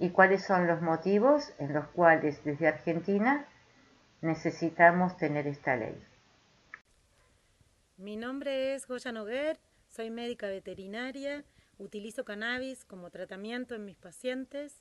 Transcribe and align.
y 0.00 0.10
cuáles 0.10 0.42
son 0.42 0.66
los 0.66 0.80
motivos 0.80 1.52
en 1.58 1.74
los 1.74 1.86
cuales 1.88 2.42
desde 2.42 2.66
Argentina 2.66 3.46
necesitamos 4.22 5.16
tener 5.18 5.46
esta 5.46 5.76
ley. 5.76 5.94
Mi 7.98 8.16
nombre 8.16 8.74
es 8.74 8.86
Goya 8.86 9.12
Noguer, 9.12 9.58
soy 9.88 10.10
médica 10.10 10.48
veterinaria, 10.48 11.44
utilizo 11.78 12.24
cannabis 12.24 12.86
como 12.86 13.10
tratamiento 13.10 13.74
en 13.74 13.84
mis 13.84 13.98
pacientes 13.98 14.80